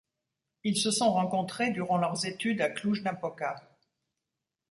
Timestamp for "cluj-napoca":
2.71-3.61